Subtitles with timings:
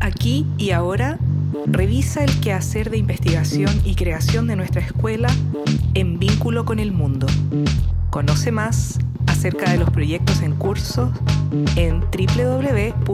[0.00, 1.18] Aquí y ahora,
[1.66, 5.28] revisa el quehacer de investigación y creación de nuestra escuela
[5.94, 7.26] en vínculo con el mundo.
[8.10, 11.12] Conoce más acerca de los proyectos en curso
[11.76, 13.10] en www.ead.pucd.cl.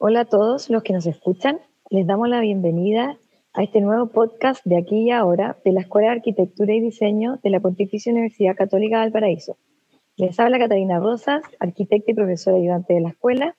[0.00, 1.58] Hola a todos los que nos escuchan.
[1.90, 3.16] Les damos la bienvenida
[3.54, 7.38] a este nuevo podcast de aquí y ahora de la Escuela de Arquitectura y Diseño
[7.42, 9.56] de la Pontificia Universidad Católica de Valparaíso.
[10.16, 13.56] Les habla Catalina Rosas, arquitecta y profesora ayudante de la escuela.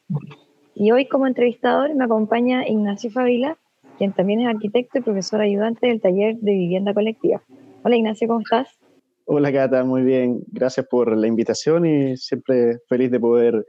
[0.75, 3.57] Y hoy como entrevistador me acompaña Ignacio Favila,
[3.97, 7.41] quien también es arquitecto y profesor ayudante del taller de vivienda colectiva.
[7.83, 8.79] Hola Ignacio, ¿cómo estás?
[9.25, 10.41] Hola Cata, muy bien.
[10.47, 13.65] Gracias por la invitación y siempre feliz de poder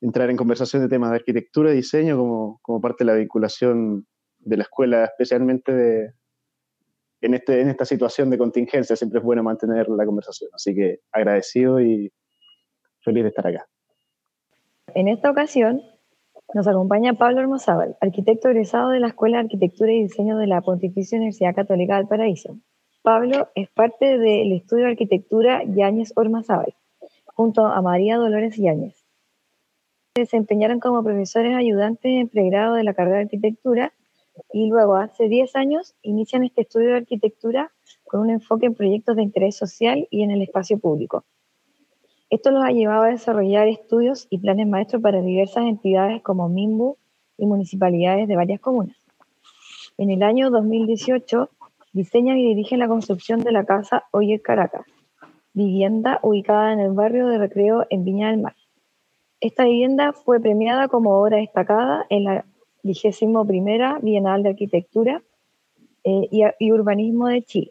[0.00, 4.06] entrar en conversación de temas de arquitectura y diseño como, como parte de la vinculación
[4.40, 6.12] de la escuela, especialmente de,
[7.20, 8.96] en, este, en esta situación de contingencia.
[8.96, 10.50] Siempre es bueno mantener la conversación.
[10.52, 12.12] Así que agradecido y
[13.00, 13.66] feliz de estar acá.
[14.94, 15.82] En esta ocasión
[16.52, 20.60] nos acompaña Pablo Hermosábal, arquitecto egresado de la Escuela de Arquitectura y Diseño de la
[20.62, 22.56] Pontificia Universidad Católica del Paraíso.
[23.02, 26.74] Pablo es parte del estudio de arquitectura Yáñez Ormazábal,
[27.26, 29.06] junto a María Dolores Yáñez.
[30.16, 33.92] Se desempeñaron como profesores ayudantes en pregrado de la carrera de arquitectura
[34.52, 37.72] y luego, hace 10 años, inician este estudio de arquitectura
[38.04, 41.24] con un enfoque en proyectos de interés social y en el espacio público.
[42.30, 46.96] Esto los ha llevado a desarrollar estudios y planes maestros para diversas entidades como MIMBU
[47.38, 48.96] y municipalidades de varias comunas.
[49.98, 51.50] En el año 2018
[51.92, 54.86] diseñan y dirigen la construcción de la casa Oyer Caracas,
[55.52, 58.54] vivienda ubicada en el barrio de Recreo en Viña del Mar.
[59.40, 62.44] Esta vivienda fue premiada como obra destacada en la
[62.82, 65.22] vigésimo primera Bienal de Arquitectura
[66.04, 67.70] eh, y, y Urbanismo de Chile.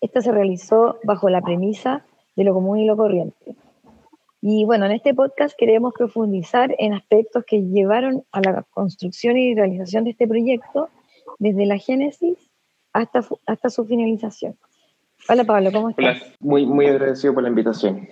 [0.00, 2.04] Esta se realizó bajo la premisa
[2.36, 3.56] de lo común y lo corriente.
[4.40, 9.54] Y bueno, en este podcast queremos profundizar en aspectos que llevaron a la construcción y
[9.54, 10.88] realización de este proyecto
[11.38, 12.38] desde la génesis
[12.92, 14.56] hasta, hasta su finalización.
[15.28, 16.22] Hola Pablo, ¿cómo estás?
[16.22, 18.08] Hola, muy, muy agradecido por la invitación.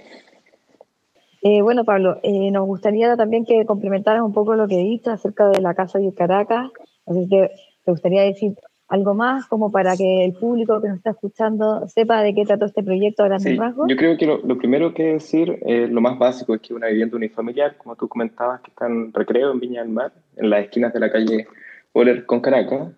[1.49, 5.49] Eh, bueno Pablo, eh, nos gustaría también que complementaras un poco lo que dicho acerca
[5.49, 6.73] de la Casa de Caracas.
[7.07, 7.53] Así que
[7.84, 8.57] te gustaría decir
[8.89, 12.65] algo más como para que el público que nos está escuchando sepa de qué trató
[12.65, 13.87] este proyecto a grandes sí, rasgos?
[13.89, 16.89] Yo creo que lo, lo, primero que decir, eh, lo más básico, es que una
[16.89, 20.65] vivienda unifamiliar, como tú comentabas, que está en recreo en Viña del Mar, en las
[20.65, 21.47] esquinas de la calle
[21.93, 22.89] Oler con Caracas,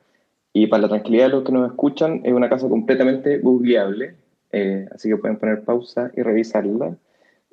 [0.54, 4.14] y para la tranquilidad de los que nos escuchan, es una casa completamente googleable,
[4.52, 6.96] eh, así que pueden poner pausa y revisarla.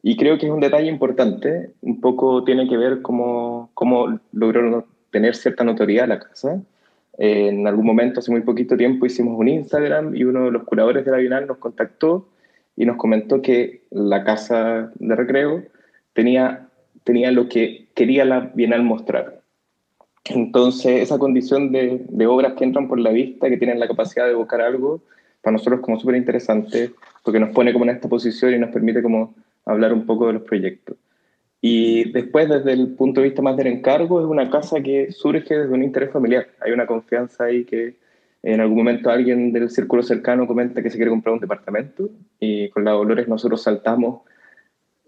[0.07, 4.85] Y creo que es un detalle importante, un poco tiene que ver cómo, cómo logró
[5.09, 6.61] tener cierta notoriedad la casa,
[7.17, 11.05] en algún momento, hace muy poquito tiempo, hicimos un Instagram y uno de los curadores
[11.05, 12.27] de la Bienal nos contactó
[12.75, 15.63] y nos comentó que la casa de recreo
[16.13, 16.69] tenía,
[17.03, 19.41] tenía lo que quería la Bienal mostrar.
[20.25, 24.25] Entonces, esa condición de, de obras que entran por la vista, que tienen la capacidad
[24.25, 25.01] de evocar algo,
[25.41, 26.91] para nosotros como súper interesante,
[27.23, 29.33] porque nos pone como en esta posición y nos permite como
[29.65, 30.97] hablar un poco de los proyectos.
[31.61, 35.57] Y después, desde el punto de vista más del encargo, es una casa que surge
[35.57, 36.47] desde un interés familiar.
[36.61, 37.95] Hay una confianza ahí que
[38.43, 42.09] en algún momento alguien del círculo cercano comenta que se quiere comprar un departamento
[42.39, 44.21] y con la Dolores nosotros saltamos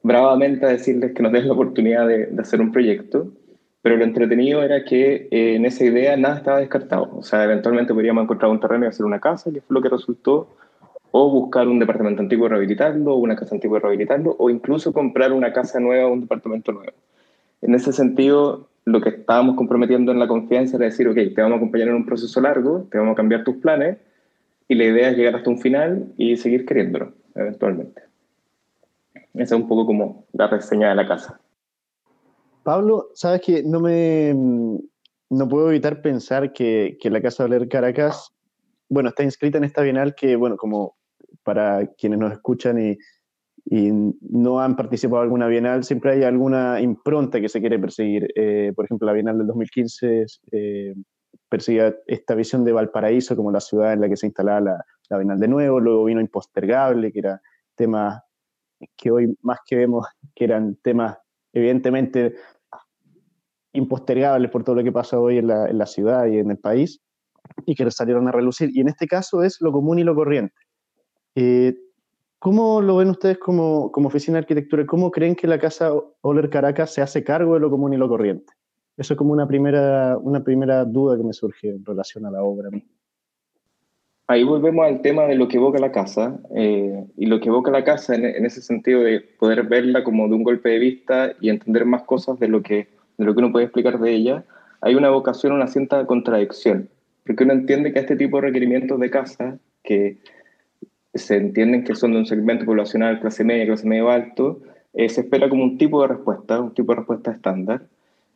[0.02, 3.32] bravamente a decirles que nos den la oportunidad de, de hacer un proyecto.
[3.84, 7.10] Pero lo entretenido era que eh, en esa idea nada estaba descartado.
[7.16, 9.90] O sea, eventualmente podríamos encontrar un terreno y hacer una casa, que fue lo que
[9.90, 10.50] resultó
[11.12, 15.34] o buscar un departamento antiguo y rehabilitarlo, una casa antigua y rehabilitarlo, o incluso comprar
[15.34, 16.94] una casa nueva o un departamento nuevo.
[17.62, 21.56] En ese sentido, lo que estábamos comprometiendo en la confianza era decir, ok, te vamos
[21.56, 23.98] a acompañar en un proceso largo, te vamos a cambiar tus planes,
[24.68, 28.02] y la idea es llegar hasta un final y seguir queriéndolo, eventualmente.
[29.34, 31.40] Esa es un poco como la reseña de la casa.
[32.64, 34.36] Pablo, sabes que no me
[35.30, 38.34] no puedo evitar pensar que, la Casa de Oler Caracas,
[38.90, 40.97] bueno, está inscrita en esta bienal que, bueno, como
[41.48, 42.98] para quienes nos escuchan y,
[43.64, 43.90] y,
[44.20, 48.28] no han participado en alguna bienal, siempre hay alguna impronta que se quiere perseguir.
[48.36, 50.94] Eh, por ejemplo, la bienal del 2015 eh,
[51.48, 55.18] perseguía esta visión de Valparaíso como la ciudad en la que se instalaba la, la
[55.20, 57.42] bienal de nuevo, luego vino Impostergable, que era
[57.76, 58.22] temas
[58.98, 60.06] que hoy más que vemos
[60.36, 61.18] que eran temas
[61.54, 62.36] evidentemente
[63.72, 66.58] impostergables por todo lo que pasa hoy en la, en la ciudad y en el
[66.58, 67.02] país
[67.66, 68.70] y que salieron a relucir.
[68.74, 70.56] Y en este caso es lo común y lo corriente.
[71.40, 71.78] Eh,
[72.40, 74.88] ¿Cómo lo ven ustedes como, como, oficina de arquitectura?
[74.88, 75.92] ¿Cómo creen que la Casa
[76.22, 78.54] Oler Caracas se hace cargo de lo común y lo corriente?
[78.98, 82.42] Eso es como una primera, una primera duda que me surge en relación a la
[82.42, 82.72] obra.
[84.26, 87.70] ahí volvemos al tema de lo que evoca la casa, eh, y lo que evoca
[87.70, 91.50] la casa en, ese sentido de poder verla como de un golpe de vista y
[91.50, 92.88] entender más cosas de lo que,
[93.20, 94.44] de lo que uno puede explicar de ella,
[94.82, 96.90] hay una vocación, una cierta contradicción,
[97.28, 100.18] porque uno entiende que este tipo de requerimientos de casa, que
[101.14, 104.60] se entienden que son de un segmento poblacional clase media, clase medio alto,
[104.94, 107.84] eh, se espera como un tipo de respuesta, un tipo de respuesta estándar,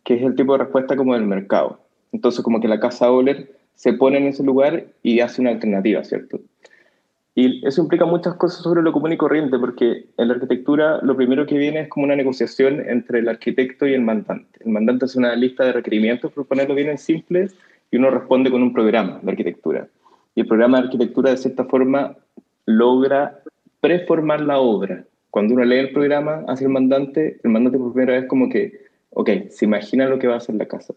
[0.03, 1.79] que es el tipo de respuesta como del mercado.
[2.12, 6.03] Entonces, como que la casa Oler se pone en ese lugar y hace una alternativa,
[6.03, 6.39] ¿cierto?
[7.33, 11.15] Y eso implica muchas cosas sobre lo común y corriente, porque en la arquitectura lo
[11.15, 14.59] primero que viene es como una negociación entre el arquitecto y el mandante.
[14.65, 17.47] El mandante es una lista de requerimientos, por ponerlo bien en simple,
[17.89, 19.88] y uno responde con un programa de arquitectura.
[20.35, 22.17] Y el programa de arquitectura, de cierta forma,
[22.66, 23.42] logra
[23.80, 25.06] preformar la obra.
[25.30, 28.86] Cuando uno lee el programa hacia el mandante, el mandante por primera vez como que,
[29.12, 30.94] ok, se imagina lo que va a hacer la casa.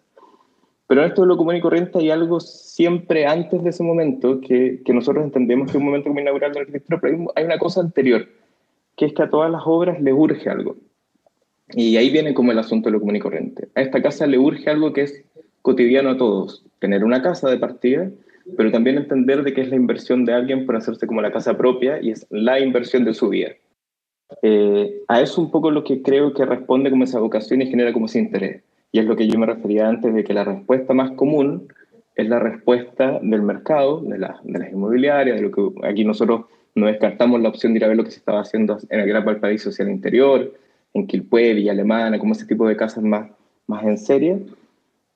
[0.87, 4.41] Pero en esto de lo común y corriente hay algo siempre antes de ese momento
[4.41, 7.01] que, que nosotros entendemos que es un momento muy inaugural de la arquitectura,
[7.37, 8.29] hay, una cosa anterior,
[8.97, 10.77] que es que a todas las obras le urge algo.
[11.71, 13.69] Y ahí viene como el asunto de lo común y corriente.
[13.75, 15.25] A esta casa le urge algo que es
[15.63, 18.11] cotidiano a todos, tener una casa de partida,
[18.57, 21.57] pero también entender de que es la inversión de alguien por hacerse como la casa
[21.57, 23.51] propia y es la inversión de su vida.
[24.43, 27.93] Eh, a eso un poco lo que creo que responde como esa vocación y genera
[27.93, 28.63] como ese interés.
[28.93, 31.69] Y es lo que yo me refería antes de que la respuesta más común
[32.15, 34.39] es la respuesta del mercado, de, las
[34.73, 36.43] inmobiliarias, de lo que aquí nosotros
[36.75, 39.09] no descartamos la opción de ir a ver lo que se estaba haciendo en el
[39.09, 40.53] Gran Valparaíso hacia el interior,
[40.93, 43.31] en Quilpué, Villa Alemana, como ese tipo de casas más,
[43.67, 44.47] más en serie.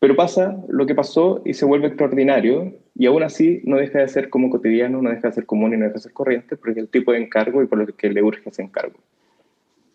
[0.00, 4.08] Pero pasa lo que pasó y se vuelve extraordinario y aún así no deja de
[4.08, 6.80] ser como cotidiano, no deja de ser común y no deja de ser corriente porque
[6.80, 8.98] el tipo de encargo y por lo que le urge ese encargo.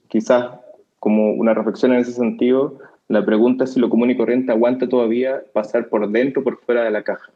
[0.10, 0.60] Quizás
[1.00, 4.88] como una reflexión en ese sentido, la pregunta es si lo común y corriente aguanta
[4.88, 7.32] todavía pasar por dentro o por fuera de la caja.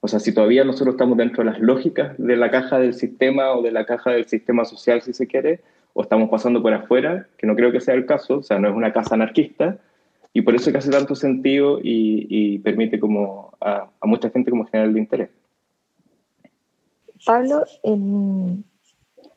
[0.00, 3.52] O sea, si todavía nosotros estamos dentro de las lógicas de la caja del sistema
[3.52, 5.60] o de la caja del sistema social, si se quiere,
[5.94, 8.68] o estamos pasando por afuera, que no creo que sea el caso, o sea, no
[8.68, 9.78] es una casa anarquista,
[10.36, 14.66] y por eso es que hace tanto sentido y, permite como a, mucha gente como
[14.66, 15.30] generar el interés.
[17.24, 17.64] Pablo,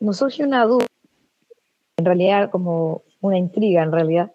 [0.01, 0.85] nos surge una duda,
[1.95, 4.33] en realidad como una intriga en realidad,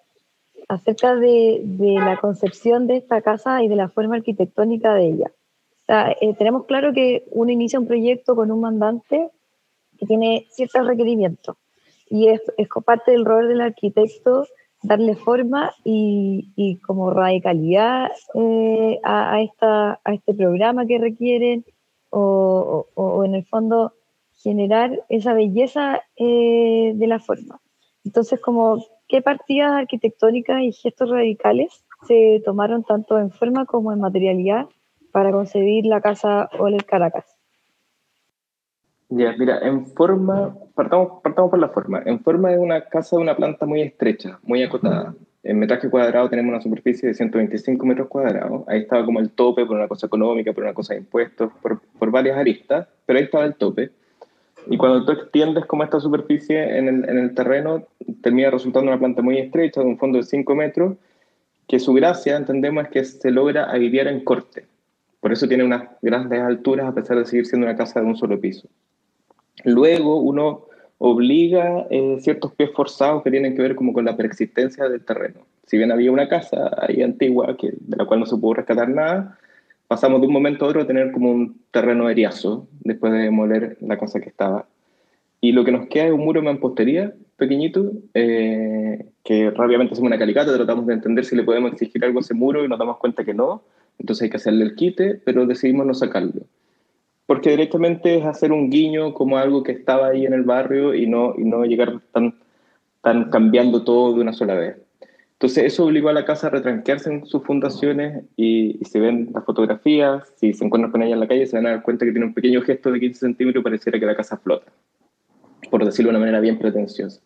[0.67, 5.33] acerca de, la concepción de esta casa y de la forma arquitectónica de ella.
[6.23, 9.29] Eh, tenemos claro que uno inicia un proyecto con un mandante
[9.99, 11.59] que tiene ciertos requerimientos
[12.09, 14.47] y es, es parte del rol del arquitecto
[14.85, 21.65] darle forma y, como radicalidad eh, a, esta, a este programa que requieren
[22.11, 23.93] o, en el fondo
[24.43, 27.61] generar esa belleza eh, de la forma.
[28.05, 28.79] Entonces, como
[29.09, 34.67] ¿Qué partidas arquitectónicas y gestos radicales se tomaron tanto en forma como en materialidad
[35.13, 37.34] para concebir la casa Oler Caracas?
[39.11, 42.03] Ya, mira, en forma, partamos, partamos por la forma.
[42.05, 45.15] En forma de una casa de una planta muy estrecha, muy acotada.
[45.43, 48.67] En metraje cuadrado tenemos una superficie de 125 metros cuadrados.
[48.67, 51.81] Ahí estaba como el tope por una cosa económica, por una cosa de impuestos, por,
[51.99, 53.91] por varias aristas, pero ahí estaba el tope.
[54.69, 57.87] Y cuando tú extiendes como esta superficie en el, en el, terreno,
[58.23, 60.97] termina resultando una planta muy estrecha, de un fondo de 5 metros,
[61.69, 64.65] que su gracia, entendemos, es que se logra aliviar en corte.
[65.21, 68.17] Por eso tiene unas grandes alturas, a pesar de seguir siendo una casa de un
[68.17, 68.69] solo piso.
[69.63, 70.67] Luego uno
[70.99, 75.41] obliga eh, ciertos pies forzados que tienen que ver como con la preexistencia del terreno.
[75.67, 78.89] Si bien había una casa ahí antigua que, de la cual no se pudo rescatar
[78.89, 79.39] nada,
[79.87, 83.77] pasamos de un momento a otro a tener como un terreno eriazo después de demoler
[83.81, 84.67] la casa que estaba.
[85.41, 90.09] Y lo que nos queda es un muro de mampostería pequeñito, eh, que rápidamente hacemos
[90.09, 92.79] una calicata, tratamos de entender si le podemos exigir algo a ese muro y nos
[92.79, 93.63] damos cuenta que no,
[93.99, 96.43] entonces hay que hacerle el quite, pero decidimos no sacarlo.
[97.27, 101.07] Porque directamente es hacer un guiño como algo que estaba ahí en el barrio y
[101.07, 102.35] no, y no llegar tan,
[103.01, 104.77] tan cambiando todo de una sola vez.
[105.35, 109.45] Entonces eso obligó a la casa a retranquearse en sus fundaciones y, si ven las
[109.45, 112.13] fotografías, si se encuentran con ella en la calle, se van a dar cuenta que
[112.13, 114.73] tiene un pequeño gesto de 15 centímetros y pareciera que la casa flota,
[115.71, 117.21] por decirlo de una manera bien pretenciosa.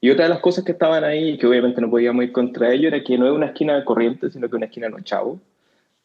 [0.00, 2.88] Y otra de las cosas que estaban ahí, que obviamente no podíamos ir contra ello,
[2.88, 5.40] era que no es una esquina de corriente, sino que una esquina de chavo,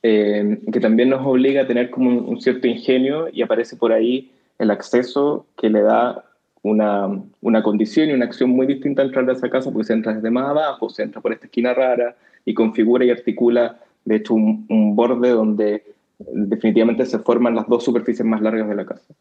[0.03, 4.31] eh, que también nos obliga a tener como un cierto ingenio y aparece por ahí
[4.59, 6.23] el acceso que le da
[6.61, 7.07] una,
[7.41, 10.13] una, condición y una acción muy distinta al entrar a esa casa, porque se entra
[10.13, 14.33] desde más abajo, se entra por esta esquina rara y configura y articula, de hecho,
[14.33, 15.83] un, un borde donde
[16.19, 19.13] definitivamente se forman las dos superficies más largas de la casa.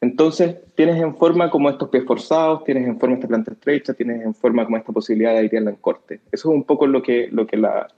[0.00, 4.22] Entonces, tienes en forma como estos pies forzados, tienes en forma esta planta estrecha, tienes
[4.22, 6.20] en forma como esta posibilidad de airearla en corte.
[6.30, 7.88] Eso es un poco lo que, lo que la,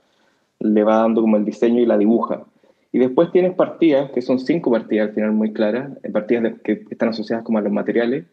[0.59, 2.45] le va dando como el diseño y la dibuja.
[2.91, 6.85] Y después tienes partidas, que son cinco partidas al final muy claras, eh, partidas que
[6.89, 8.25] están asociadas como a los materiales,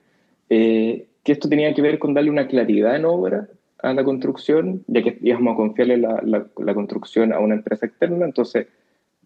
[0.49, 3.49] eh, que esto tenía que ver con darle una claridad en obra
[3.83, 8.25] a la construcción, ya que íbamos a confiarle la, la, construcción a una empresa externa,
[8.25, 8.69] entonces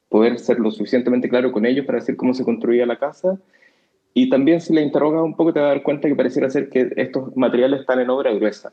[0.08, 3.38] poder ser lo suficientemente claro con ellos para decir cómo se construía la casa.
[4.12, 6.68] Y también si le interrogas un poco te vas a dar cuenta que pareciera ser
[6.68, 8.72] que estos materiales están en obra gruesa.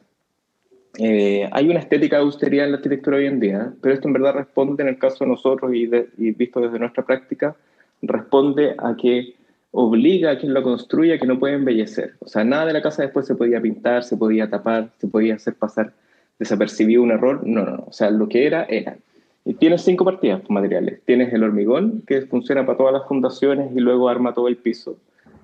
[0.98, 4.14] Eh, hay una estética de austeridad en la arquitectura hoy en día, pero esto en
[4.14, 7.56] verdad responde, en el caso de nosotros y, y visto desde nuestra práctica,
[8.02, 9.36] responde a que
[9.72, 12.16] obliga a quien lo construya a que no puede embellecer.
[12.20, 15.36] O sea, nada de la casa después se podía pintar, se podía tapar, se podía
[15.36, 15.94] hacer pasar
[16.40, 17.46] desapercibido un error.
[17.46, 17.84] No, no, no.
[17.88, 18.98] O sea, lo que era, era.
[19.46, 21.02] Y tienes cinco partidas materiales.
[21.06, 24.98] Tienes el hormigón, que funciona para todas las fundaciones y luego arma todo el piso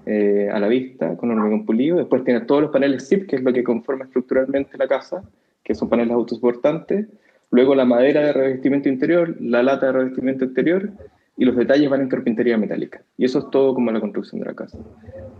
[0.06, 1.98] eh, a la vista con hormigón pulido.
[1.98, 5.24] Después tienes todos los paneles ZIP, que es lo que conforma estructuralmente la casa,
[5.64, 7.08] que son paneles autosoportantes.
[7.52, 10.92] Luego la madera de revestimiento interior, la lata de revestimiento exterior
[11.38, 13.02] y los detalles van en carpintería metálica.
[13.18, 14.78] Y eso es todo como la construcción de la casa.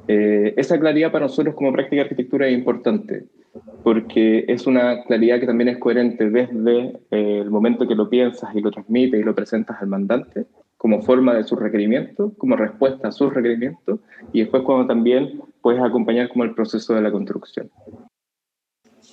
[0.08, 3.26] Eh, esa claridad para nosotros como práctica de arquitectura es importante,
[3.84, 8.50] porque es una claridad que también es coherente desde eh, el momento que lo piensas
[8.56, 10.46] y lo transmites y lo presentas al mandante,
[10.78, 14.00] como forma de su requerimiento, como respuesta a sus requerimientos,
[14.34, 17.70] y después cuando también puedes acompañar como el proceso de la construcción.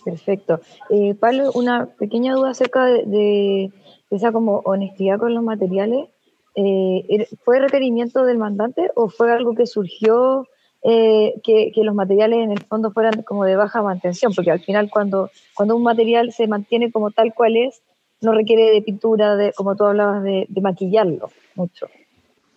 [0.05, 0.61] Perfecto.
[0.89, 3.73] Eh, Pablo, una pequeña duda acerca de, de
[4.11, 6.09] esa como honestidad con los materiales.
[6.57, 10.49] Eh, ¿fue requerimiento del mandante o fue algo que surgió
[10.83, 14.33] eh, que, los materiales en el fondo fueran como de baja mantención?
[14.35, 17.83] Porque al final cuando, cuando un material se mantiene como tal cual es,
[18.21, 21.87] no requiere de pintura, de, como tú hablabas, de, maquillarlo mucho.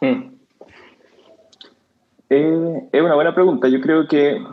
[0.02, 0.36] Hmm.
[2.30, 3.68] Eh, es una buena pregunta.
[3.68, 4.44] Yo creo que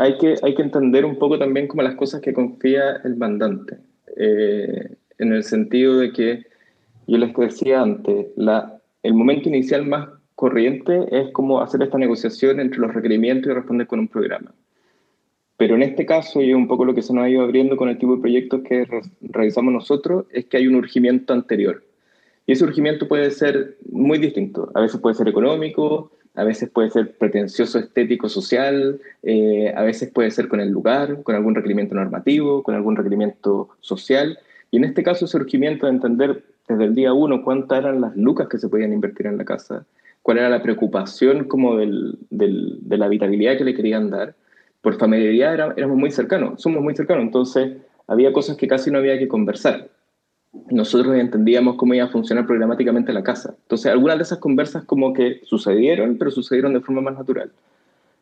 [0.00, 3.76] hay que, hay que entender un poco también como las cosas que confía el mandante,
[4.16, 6.46] en el sentido de que
[7.06, 8.28] yo les decía antes,
[9.02, 13.86] el momento inicial más corriente es como hacer esta negociación entre los requerimientos y responder
[13.86, 14.54] con un programa.
[15.58, 17.90] Pero en este caso, y un poco lo que se nos ha ido abriendo con
[17.90, 18.86] el tipo de proyectos que
[19.20, 21.84] realizamos nosotros, es que hay un urgimiento anterior.
[22.46, 24.70] Y ese urgimiento puede ser muy distinto.
[24.74, 30.10] A veces puede ser económico, a veces puede ser pretencioso estético social, eh, a veces
[30.10, 34.38] puede ser con el lugar, con algún requerimiento normativo, con algún requerimiento social.
[34.70, 38.16] Y en este caso, ese urgimiento de entender desde el día uno cuántas eran las
[38.16, 39.84] lucas que se podían invertir en la casa,
[40.22, 44.34] cuál era la preocupación como del, de la habitabilidad que le querían dar.
[44.80, 47.72] Por familiaridad era, éramos muy cercanos, somos muy cercanos, entonces
[48.06, 49.88] había cosas que casi no había que conversar.
[50.70, 53.54] Nosotros entendíamos cómo iba a funcionar programáticamente la casa.
[53.62, 57.52] Entonces, algunas de esas conversas como que sucedieron, pero sucedieron de forma más natural.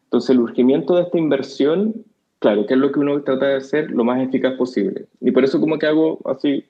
[0.04, 1.94] Entonces, el urgimiento de esta inversión,
[2.38, 5.06] claro, que es lo que uno trata de hacer lo más eficaz posible.
[5.20, 6.64] Y por eso como que hago así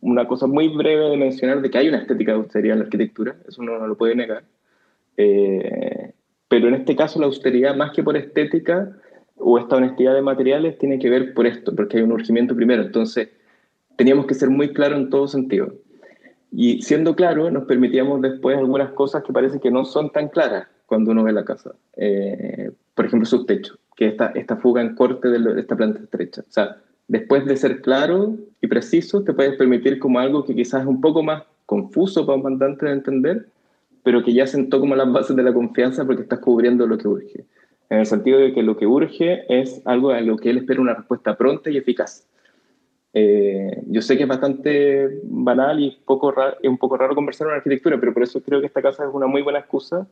[0.00, 2.84] una cosa muy breve de mencionar de que hay una estética de austeridad en la
[2.84, 4.44] arquitectura, eso no lo puede negar.
[5.16, 6.12] Eh,
[6.48, 8.92] pero en este caso la austeridad, más que por estética
[9.36, 12.82] o esta honestidad de materiales, tiene que ver por esto, porque hay un urgimiento primero.
[12.82, 13.30] Entonces,
[14.02, 15.74] teníamos que ser muy claros en todo sentido.
[16.50, 20.66] Y siendo claro, nos permitíamos después algunas cosas que parece que no son tan claras
[20.86, 21.76] cuando uno ve la casa.
[21.96, 26.40] Eh, por ejemplo, su techo, que esta, esta fuga en corte de, esta planta estrecha.
[26.40, 30.82] O sea, después de ser claro y preciso, te puedes permitir como algo que quizás
[30.82, 33.46] es un poco más confuso para un mandante de entender,
[34.02, 37.06] pero que ya sentó como las bases de la confianza porque estás cubriendo lo que
[37.06, 37.44] urge.
[37.88, 40.80] En el sentido de que lo que urge es algo a lo que él espera
[40.80, 42.26] una respuesta pronta y eficaz.
[43.14, 47.54] Eh, yo sé que es bastante banal y poco es un poco raro conversar en
[47.54, 50.06] arquitectura, pero por eso creo que esta casa es una muy buena excusa.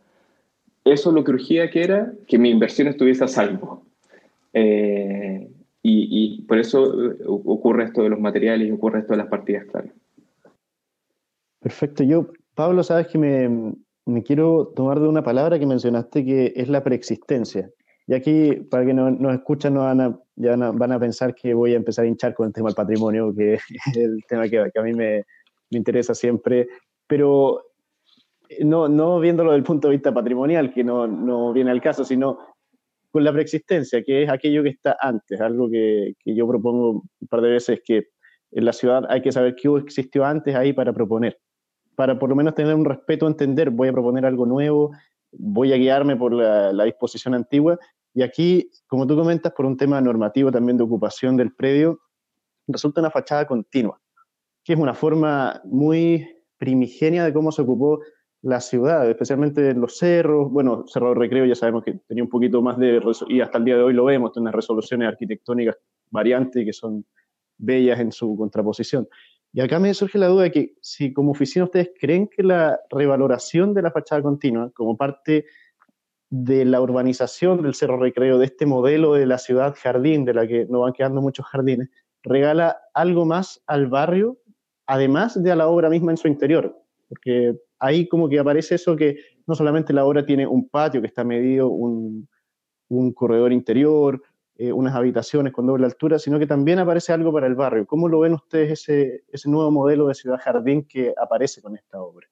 [0.85, 3.83] Eso es lo que urgía que era que mi inversión estuviese a salvo.
[4.53, 5.51] Eh,
[5.83, 9.65] y, por eso eh, ocurre esto de los materiales y ocurre esto de las partidas
[9.67, 9.93] claras.
[11.61, 12.03] Perfecto.
[12.03, 13.75] Yo, Pablo, sabes que me,
[14.07, 17.71] me, quiero tomar de una palabra que mencionaste que es la preexistencia.
[18.11, 21.55] Y aquí, para que nos, nos escuchan, no van, a, ya van a pensar que
[21.55, 23.55] voy a empezar a hinchar con el tema del patrimonio, que
[23.87, 25.23] es el tema que, que a mí me,
[25.71, 26.67] me, interesa siempre.
[27.07, 27.67] Pero
[28.49, 31.81] eh, no, no viéndolo desde el punto de vista patrimonial, que no, no viene al
[31.81, 32.41] caso, sino
[33.13, 37.29] con la preexistencia, que es aquello que está antes, algo que, que, yo propongo un
[37.29, 38.09] par de veces, que
[38.51, 41.39] en la ciudad hay que saber qué existió antes ahí para proponer,
[41.95, 44.91] para por lo menos tener un respeto, entender, voy a proponer algo nuevo,
[45.31, 47.79] voy a guiarme por la, la disposición antigua,
[48.15, 52.01] y aquí, como tú comentas, por un tema normativo también de ocupación del predio,
[52.67, 54.01] resulta una fachada continua,
[54.65, 56.27] que es una forma muy
[56.59, 58.01] primigenia de cómo se ocupó
[58.43, 60.51] la ciudad, especialmente en los cerros.
[60.51, 63.77] Bueno, Cerro Recreo ya sabemos que tenía un poquito más de, y hasta el día
[63.77, 65.77] de hoy lo vemos, tiene unas resoluciones arquitectónicas
[66.11, 67.05] variantes que son
[67.59, 69.09] bellas en su contraposición.
[69.53, 72.79] Y acá me surge la duda de que si como oficina ustedes creen que la
[72.89, 75.45] revaloración de la fachada continua como parte
[76.31, 80.47] de la urbanización del Cerro Recreo, de este modelo de la ciudad jardín, de la
[80.47, 81.91] que nos van quedando muchos jardines,
[82.23, 84.39] regala algo más al barrio,
[84.87, 86.77] además de a la obra misma en su interior.
[87.09, 91.09] Porque ahí como que aparece eso que no solamente la obra tiene un patio que
[91.09, 92.29] está medido, un,
[92.89, 94.23] un corredor interior,
[94.57, 97.87] eh, unas habitaciones con doble altura, sino que también aparece algo para el barrio.
[97.87, 102.01] ¿Cómo lo ven ustedes ese, ese nuevo modelo de ciudad jardín que aparece con esta
[102.01, 102.29] obra?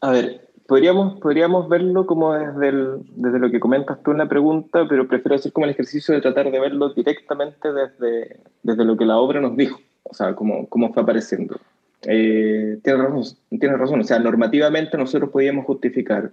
[0.00, 2.72] A ver, podríamos, podríamos verlo como desde,
[3.16, 6.20] desde lo que comentas tú en la pregunta, pero prefiero hacer como el ejercicio de
[6.20, 10.68] tratar de verlo directamente desde, desde lo que la obra nos dijo, o sea, cómo,
[10.68, 11.56] cómo fue apareciendo.
[12.06, 16.32] Eh, tienes, razón, tienes razón, o sea, normativamente nosotros podíamos justificar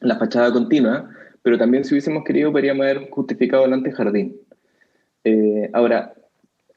[0.00, 1.08] la fachada continua
[1.44, 4.34] pero también si hubiésemos querido podríamos haber justificado el antejardín.
[5.24, 6.14] Eh, ahora,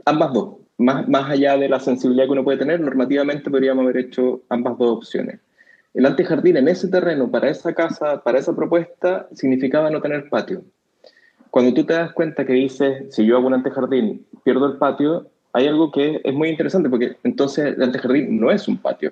[0.03, 3.95] ambas dos, más, más allá de la sensibilidad que uno puede tener, normativamente podríamos haber
[3.95, 5.39] hecho ambas dos opciones.
[5.97, 10.63] El antejardín en ese terreno, para esa casa, para esa propuesta, significaba no tener patio.
[11.49, 15.27] Cuando tú te das cuenta que dices, si yo hago un antejardín, pierdo el patio,
[15.53, 19.11] hay algo que es muy interesante, porque entonces el antejardín no es un patio,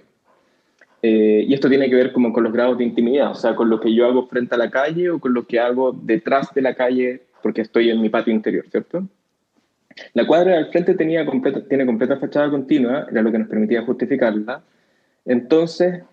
[1.01, 3.67] eh, y esto tiene que ver como con los grados de intimidad, o sea, con
[3.67, 6.61] lo que yo hago frente a la calle o con lo que hago detrás de
[6.61, 9.07] la calle porque estoy en mi patio interior, ¿cierto?
[10.13, 13.81] La cuadra al frente tenía completa, tiene completa fachada continua, era lo que nos permitía
[13.81, 14.61] justificarla.
[15.25, 16.03] Entonces,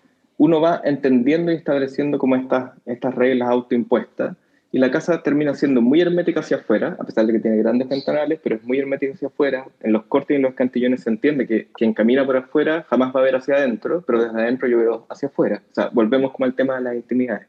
[0.43, 4.35] uno va entendiendo y estableciendo como estas, estas reglas autoimpuestas
[4.73, 7.87] y la casa termina siendo muy hermética hacia afuera, a pesar de que tiene grandes
[7.87, 9.65] ventanales, pero es muy hermética hacia afuera.
[9.79, 13.15] En los cortes y en los cantillones se entiende que quien camina por afuera jamás
[13.15, 15.63] va a ver hacia adentro, pero desde adentro yo veo hacia afuera.
[15.71, 17.47] O sea, volvemos como al tema de las intimidades.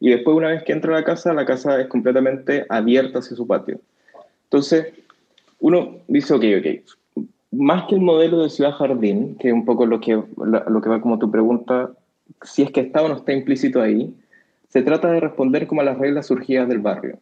[0.00, 3.36] Y después, una vez que entro a la casa, la casa es completamente abierta hacia
[3.36, 3.78] su patio.
[4.44, 4.88] Entonces,
[5.60, 9.86] uno dice, ok, ok, más que el modelo de ciudad jardín, que es un poco
[9.86, 11.90] lo que, lo que va como tu pregunta,
[12.42, 14.14] si es que está o no está implícito ahí,
[14.68, 17.18] se trata de responder como a las reglas surgidas del barrio.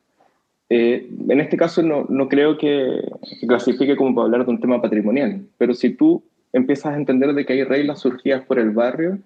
[0.68, 4.60] Eh, en este caso no, no creo que se clasifique como para hablar de un
[4.60, 8.70] tema patrimonial, pero si tú empiezas a entender de que hay reglas surgidas por el
[8.70, 9.18] barrio,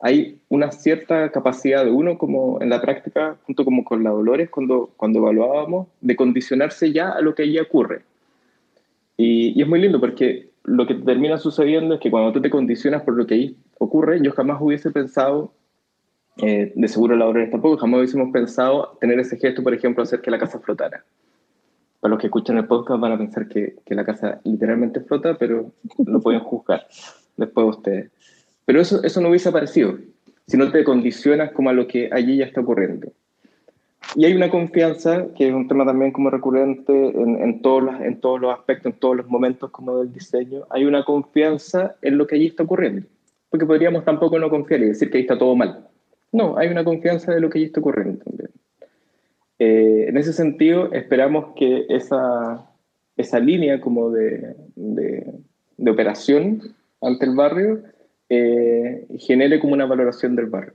[0.00, 4.50] hay una cierta capacidad de uno, como en la práctica, junto como con la Dolores,
[4.50, 8.02] cuando, cuando evaluábamos, de condicionarse ya a lo que allí ocurre.
[9.16, 12.50] Y, y, es muy lindo porque lo que termina sucediendo es que cuando tú te
[12.50, 15.52] condicionas por lo que ahí ocurre, yo jamás hubiese pensado
[16.38, 20.20] eh, de seguro la obra tampoco, jamás hubiésemos pensado tener ese gesto, por ejemplo, hacer
[20.20, 21.04] que la casa flotara.
[22.00, 25.36] Para los que escuchan el podcast van a pensar que, que la casa literalmente flota,
[25.38, 25.72] pero
[26.04, 26.86] lo pueden juzgar
[27.36, 28.10] después ustedes.
[28.64, 29.96] Pero eso, eso no hubiese aparecido
[30.48, 33.12] si no te condicionas como a lo que allí ya está ocurriendo.
[34.14, 38.00] Y hay una confianza, que es un tema también como recurrente en, en, todos los,
[38.00, 42.16] en todos los aspectos, en todos los momentos como del diseño, hay una confianza en
[42.16, 43.06] lo que allí está ocurriendo.
[43.50, 45.86] Porque podríamos tampoco no confiar y decir que ahí está todo mal.
[46.32, 48.50] No, hay una confianza de lo que ya está ocurriendo también.
[49.58, 52.68] Eh, en ese sentido, esperamos que esa,
[53.16, 57.82] esa línea como de, de, operación ante el barrio
[58.28, 60.74] eh, genere como una valoración del barrio.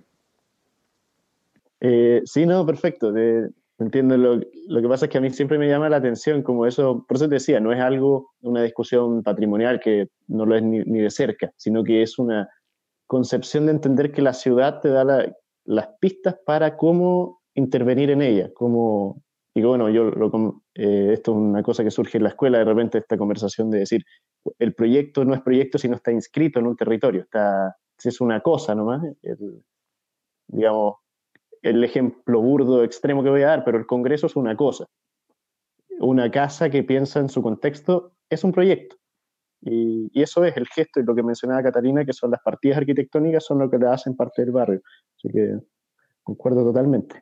[1.82, 3.12] Eh, sí, no, perfecto.
[3.80, 4.16] entiendo.
[4.16, 7.04] Lo, lo, que pasa es que a mí siempre me llama la atención, como eso,
[7.08, 10.84] por eso te decía, no es algo, una discusión patrimonial que no lo es ni,
[10.84, 12.48] de cerca, sino que es una
[13.08, 18.22] concepción de entender que la ciudad te da la, las pistas para cómo intervenir en
[18.22, 19.22] ella, cómo,
[19.54, 20.10] y bueno, yo
[20.76, 23.80] eh, esto es una cosa que surge en la escuela, de repente esta conversación de
[23.80, 24.06] decir,
[24.60, 28.40] el proyecto no es proyecto si no está inscrito en un territorio, está, es una
[28.40, 29.02] cosa nomás,
[30.48, 30.96] digamos,
[31.62, 34.86] el ejemplo burdo extremo que voy a dar, pero el Congreso es una cosa.
[36.00, 38.96] Una casa que piensa en su contexto es un proyecto.
[39.62, 43.46] Y, eso es el gesto y lo que mencionaba Catalina, que son las partidas arquitectónicas,
[43.46, 44.82] son lo que le hacen parte del barrio.
[45.16, 45.60] Así que
[46.24, 47.22] concuerdo totalmente.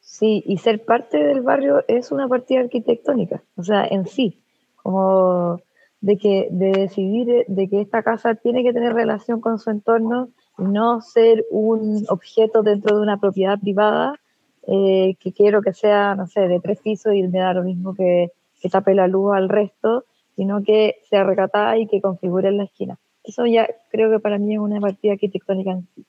[0.00, 4.42] Sí, y ser parte del barrio es una partida arquitectónica, o sea, en sí,
[4.82, 5.58] como
[6.00, 10.30] de que de decidir de que esta casa tiene que tener relación con su entorno,
[10.58, 14.20] no ser un objeto dentro de una propiedad privada
[14.66, 17.94] eh, que quiero que sea, no sé, de tres pisos y me da lo mismo
[17.94, 20.04] que, que tape la luz al resto,
[20.36, 22.98] sino que sea recatada y que configure en la esquina.
[23.24, 26.04] Eso ya creo que para mí es una partida arquitectónica en sí.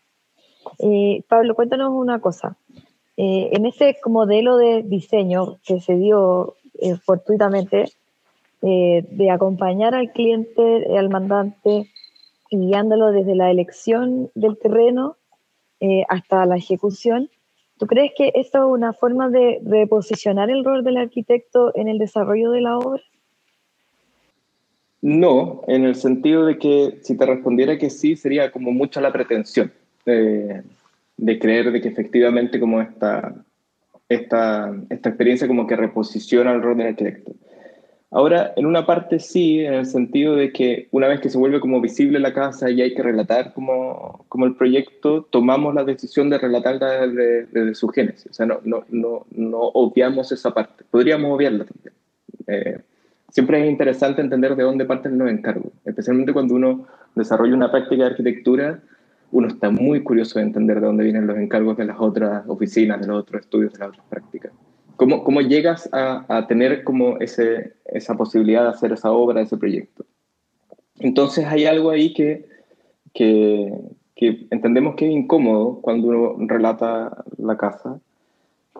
[0.79, 2.57] Eh, Pablo, cuéntanos una cosa.
[3.17, 6.55] Eh, en ese modelo de diseño que se dio
[7.05, 7.85] fortuitamente,
[8.61, 11.92] de acompañar al cliente, al mandante,
[12.53, 15.17] y guiándolo desde la elección del terreno
[16.07, 17.29] hasta la ejecución,
[17.77, 21.97] ¿tú crees que esto es una forma de reposicionar el rol del arquitecto en el
[21.97, 23.01] desarrollo de la obra?
[25.01, 29.11] No, en el sentido de que si te respondiera que sí, sería como mucha la
[29.11, 29.73] pretensión
[30.05, 30.63] de,
[31.39, 33.33] creer de que efectivamente como esta,
[34.07, 37.33] esta, esta experiencia como que reposiciona el rol del arquitecto.
[38.15, 41.59] Ahora, en una parte sí, en el sentido de que una vez que se vuelve
[41.59, 46.37] como visible la casa y hay que relatar como, el proyecto, tomamos la decisión de
[46.37, 48.27] relatarla desde, su génesis.
[48.29, 50.83] O sea, no, no, no, no, obviamos esa parte.
[50.91, 51.93] Podríamos obviarla también.
[52.45, 52.79] Eh,
[53.29, 58.03] siempre es interesante entender de dónde parten los encargos, especialmente cuando uno desarrolla una práctica
[58.03, 58.79] de arquitectura,
[59.31, 63.01] uno está muy curioso de entender de dónde vienen los encargos de las otras oficinas,
[63.01, 64.51] de los otros estudios, de las otras prácticas.
[64.95, 69.57] ¿Cómo, cómo llegas a, a, tener como ese, esa posibilidad de hacer esa obra, ese
[69.57, 70.05] proyecto?
[70.99, 72.45] Entonces hay algo ahí que,
[73.13, 73.73] que,
[74.51, 77.99] entendemos que es incómodo cuando uno relata la casa,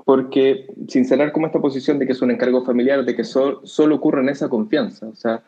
[0.05, 3.95] porque sin cerrar como esta posición de que es un encargo familiar, de que solo
[3.95, 5.43] ocurre en esa confianza, o sea,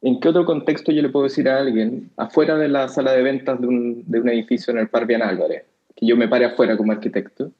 [0.00, 3.22] ¿en qué otro contexto yo le puedo decir a alguien, afuera de la sala de
[3.22, 5.64] ventas de un, de un edificio en el Parvian Álvarez,
[5.96, 7.50] que yo me pare afuera como arquitecto,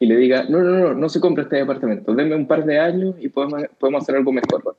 [0.00, 2.80] y le diga, no, no, no, no se compra este departamento, denme un par de
[2.80, 4.76] años y podemos, podemos hacer algo mejor.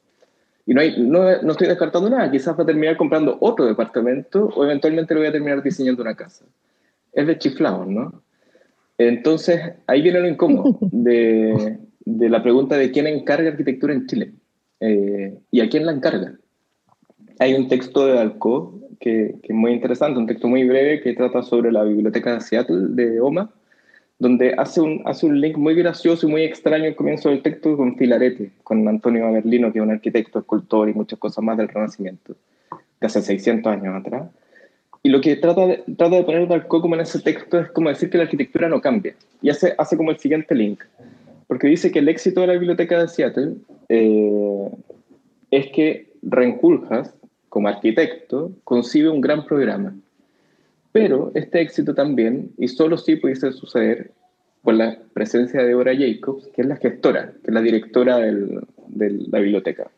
[0.66, 4.46] Y no, hay, no, no estoy descartando nada, quizás va a terminar comprando otro departamento
[4.56, 6.46] o eventualmente lo voy a terminar diseñando una casa.
[7.14, 8.24] Es de chiflado, ¿no?
[8.98, 14.34] Entonces, ahí viene lo incómodo de, de la pregunta de quién encarga arquitectura en Chile
[14.80, 16.34] eh, y a quién la encarga.
[17.38, 21.14] Hay un texto de Alco que, que, es muy interesante, un texto muy breve que
[21.14, 23.52] trata sobre la biblioteca de Seattle de OMA,
[24.22, 27.76] donde hace un, hace un link muy gracioso y muy extraño al comienzo del texto
[27.76, 31.68] con Filarete, con Antonio Averlino, que es un arquitecto, escultor y muchas cosas más del
[31.68, 32.36] Renacimiento,
[32.70, 34.30] de hace 600 años atrás.
[35.02, 37.90] Y lo que trata de, trata de poner Dalcó como en ese texto es como
[37.90, 39.16] decir que la arquitectura no cambia.
[39.42, 40.84] Y hace, hace como el siguiente link.
[41.48, 43.56] Porque dice que el éxito de la biblioteca de Seattle
[43.90, 44.70] eh,
[45.50, 47.12] es que Renkuljas,
[47.50, 49.96] como arquitecto, concibe un gran programa
[50.92, 54.12] pero este éxito también, y solo sí pudiese suceder
[54.62, 58.62] por la presencia de Deborah Jacobs, que es la gestora, que es la directora de
[59.32, 59.90] la biblioteca.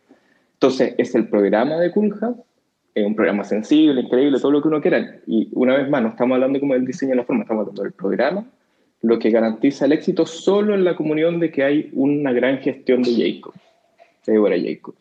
[0.53, 2.35] Entonces, es el programa de Kulha,
[2.95, 5.17] es un programa sensible, increíble, todo lo que uno quiera.
[5.27, 7.83] Y una vez más, no estamos hablando como del diseño de la forma, estamos hablando
[7.83, 8.45] del programa,
[9.01, 13.01] lo que garantiza el éxito solo en la comunión de que hay una gran gestión
[13.01, 13.59] de Jacobs,
[14.25, 14.97] de Deborah Jacobs.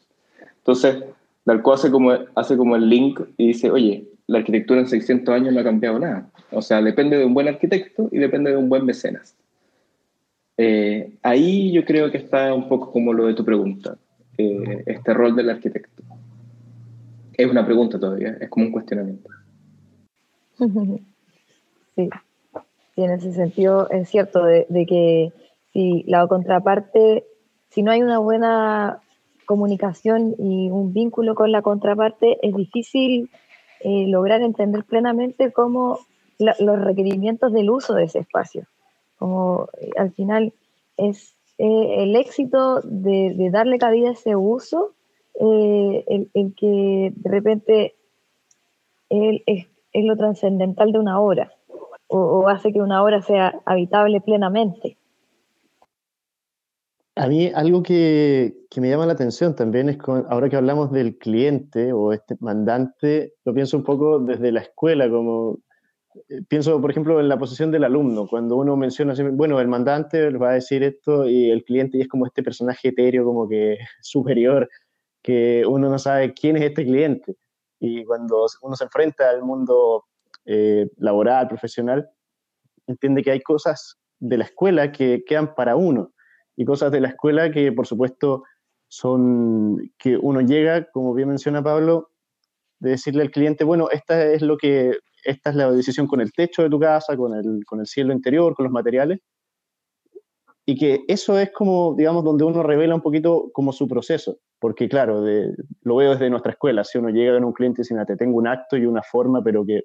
[0.59, 1.05] Entonces,
[1.45, 5.53] Dalco hace como, hace como el link y dice, oye, la arquitectura en 600 años
[5.53, 6.31] no ha cambiado nada.
[6.51, 9.37] O sea, depende de un buen arquitecto y depende de un buen mecenas.
[10.57, 13.99] Eh, ahí yo creo que está un poco como lo de tu pregunta,
[14.39, 16.03] eh, este rol del arquitecto.
[17.35, 19.29] Es una pregunta todavía, es como un cuestionamiento.
[21.95, 22.09] Sí,
[22.95, 25.33] sí en ese sentido es cierto de, de que
[25.75, 27.27] si la contraparte,
[27.69, 29.01] si no hay una buena
[29.45, 33.29] comunicación y un vínculo con la contraparte, es difícil
[33.85, 35.99] eh, lograr entender plenamente cómo
[36.39, 38.67] los requerimientos del uso de ese espacio.
[39.17, 40.53] Como eh, al final
[40.97, 44.93] es eh, el éxito de, darle cabida a ese uso,
[45.35, 47.95] el, que de repente
[49.09, 51.53] es, lo trascendental de una obra
[52.09, 54.99] o hace que una obra sea habitable plenamente.
[57.15, 61.19] A mí algo que, me llama la atención también es, con, ahora que hablamos del
[61.19, 65.59] cliente o este mandante, lo pienso un poco desde la escuela, como
[66.31, 70.31] eh, pienso, por ejemplo, en la posición del alumno, cuando uno menciona, bueno, el mandante
[70.31, 74.71] va a decir esto y el cliente es como este personaje etéreo, como que superior,
[75.23, 77.37] que uno no sabe quién es este cliente.
[77.79, 80.05] Y cuando uno se enfrenta al mundo
[80.47, 82.09] eh, laboral, profesional,
[82.87, 86.13] entiende que hay cosas de la escuela que quedan para uno
[86.57, 88.45] y cosas de la escuela que, por supuesto,
[88.89, 92.11] son que uno llega, como bien menciona Pablo,
[92.79, 96.33] de decirle al cliente, bueno, esta es lo que, esta es la decisión con el
[96.33, 99.21] techo de tu casa, con el, con el cielo interior, con los materiales,
[100.65, 104.89] y que eso es como, digamos, donde uno revela un poquito como su proceso, porque
[104.89, 105.25] claro,
[105.83, 108.37] lo veo desde nuestra escuela, si uno llega a un cliente y dice, te tengo
[108.37, 109.85] un acto y una forma, pero que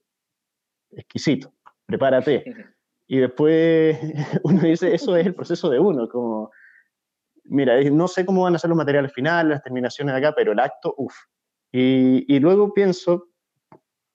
[0.91, 1.51] exquisito,
[1.86, 2.43] prepárate.
[3.10, 3.97] Y después
[4.43, 6.51] uno dice, eso es el proceso de uno, como,
[7.49, 10.51] mira, no sé cómo van a ser los materiales finales, las terminaciones de acá, pero
[10.51, 11.15] el acto, uff.
[11.71, 13.29] Y, y, luego pienso,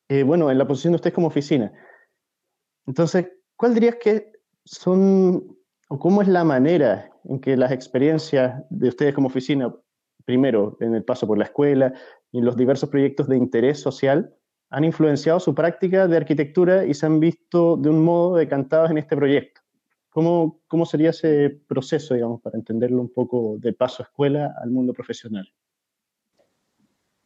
[0.08, 1.72] eh, bueno, en la posición de ustedes como oficina.
[2.86, 4.32] Entonces, ¿cuál dirías que
[4.64, 5.56] son,
[5.88, 9.74] o cómo es la manera en que las experiencias de ustedes como oficina,
[10.24, 11.92] primero en el paso por la escuela
[12.30, 14.34] y en los diversos proyectos de interés social,
[14.70, 18.98] han influenciado su práctica de arquitectura y se han visto de un modo decantados en
[18.98, 19.61] este proyecto.
[20.12, 24.70] ¿Cómo, ¿Cómo sería ese proceso, digamos, para entenderlo un poco de paso a escuela al
[24.70, 25.48] mundo profesional?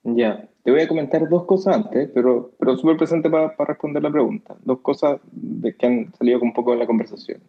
[0.05, 4.13] Ya, te voy a comentar dos cosas antes, pero, pero súper presente para responder la
[4.13, 4.57] pregunta.
[4.65, 7.41] Dos cosas de que han salido un poco de la conversación.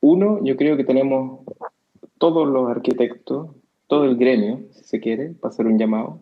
[0.00, 1.40] Uno, yo creo que tenemos
[2.16, 3.50] todos los arquitectos,
[3.86, 6.20] todo el gremio, si se quiere, para hacer un llamado,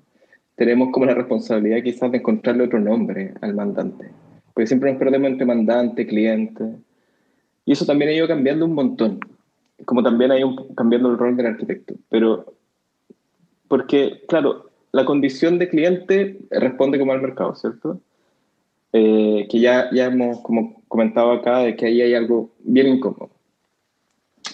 [0.57, 4.11] tenemos como la responsabilidad quizás de encontrarle otro nombre al mandante.
[4.53, 6.65] Porque siempre nos perdemos entre mandante, cliente.
[7.69, 9.21] Y eso también ha ido cambiando un montón.
[9.85, 11.97] Como también ha ido cambiando el rol del arquitecto.
[12.09, 12.55] Pero,
[13.69, 18.01] porque, claro, la condición de cliente responde como al mercado, ¿cierto?
[18.95, 23.29] Eh, que ya, ya hemos como comentado acá de que ahí hay algo bien incómodo.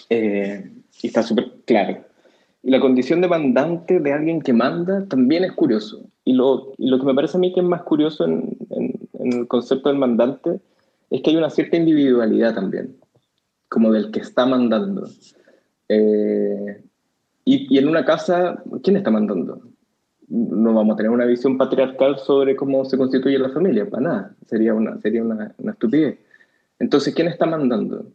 [0.09, 0.69] Eh,
[1.01, 2.03] y está súper claro.
[2.63, 6.01] Y la condición de mandante de alguien que manda también es curioso.
[6.25, 9.31] Y lo, y lo que me parece a mí que es más curioso en, en,
[9.31, 10.59] el concepto del mandante
[11.11, 12.97] es que hay una cierta individualidad también,
[13.69, 15.07] como del que está mandando.
[15.89, 16.83] Eh,
[17.43, 19.61] y, y, en una casa, ¿quién está mandando?
[20.27, 24.35] No vamos a tener una visión patriarcal sobre cómo se constituye la familia, para nada.
[24.47, 26.17] Sería una, sería una, una estupidez.
[26.79, 28.05] Entonces, ¿quién está mandando?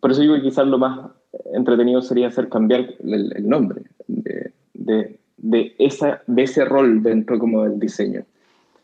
[0.00, 1.10] Por eso digo que quizás lo más
[1.54, 7.64] entretenido sería hacer cambiar el, nombre de, de, de, esa, de ese rol dentro como
[7.64, 8.24] del diseño.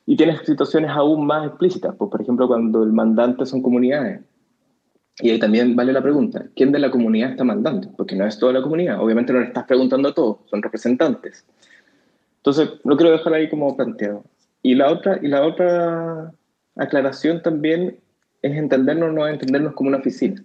[0.06, 4.20] Y tienes situaciones aún más explícitas, pues, por ejemplo, cuando el mandante son comunidades.
[5.20, 7.90] Y ahí también vale la pregunta, ¿quién de la comunidad está mandando?
[7.96, 11.44] Porque no es toda la comunidad, obviamente no le estás preguntando a todos, son representantes.
[12.36, 14.24] Entonces, lo quiero dejar ahí como planteado.
[14.62, 16.32] Y la otra, y la otra
[16.76, 17.98] aclaración también
[18.42, 20.42] es entendernos, no entendernos como una oficina.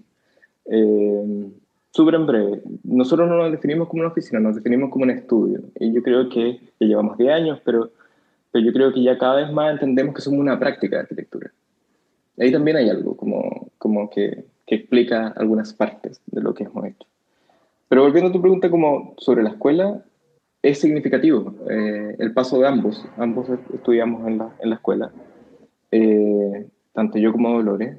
[0.65, 1.51] Eh,
[1.95, 5.61] Súper en breve, nosotros no nos definimos como una oficina, nos definimos como un estudio.
[5.79, 7.91] Y yo creo que ya llevamos 10 años, pero,
[8.51, 11.51] pero yo creo que ya cada vez más entendemos que somos una práctica de arquitectura.
[12.39, 16.85] Ahí también hay algo como, como que, que explica algunas partes de lo que hemos
[16.85, 17.07] hecho.
[17.89, 20.03] Pero volviendo a tu pregunta como sobre la escuela,
[20.63, 23.05] es significativo eh, el paso de ambos.
[23.17, 25.11] Ambos estudiamos en la, escuela,
[25.91, 27.97] eh, tanto yo como Dolores.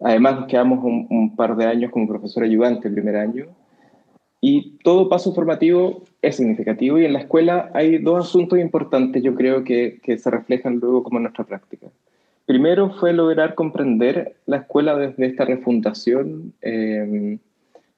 [0.00, 3.46] Además, nos quedamos un, par de años como profesor ayudante el primer año.
[4.40, 9.34] Y todo paso formativo es significativo y en la escuela hay dos asuntos importantes, yo
[9.34, 11.88] creo, que, que se reflejan luego como en nuestra práctica.
[12.46, 17.38] Primero fue lograr comprender la escuela desde esta refundación eh,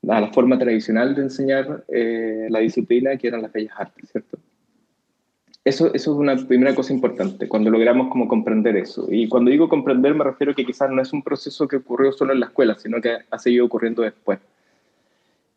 [0.09, 4.39] a la forma tradicional de enseñar eh, la disciplina que eran las bellas artes, ¿cierto?
[5.65, 9.07] Eso, es una primera cosa importante, cuando logramos como comprender eso.
[9.11, 12.33] Y cuando digo comprender me refiero que quizás no es un proceso que ocurrió solo
[12.33, 14.39] en la escuela, sino que ha seguido ocurriendo después.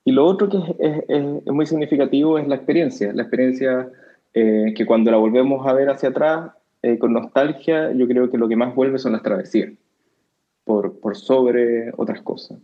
[0.04, 3.90] Y lo otro que es, es, muy significativo es la experiencia, la experiencia
[4.34, 6.52] eh, que cuando la volvemos a ver hacia atrás,
[6.84, 9.72] eh, con nostalgia, yo creo que lo que más vuelve son las travesías,
[10.64, 12.60] por, por sobre otras cosas.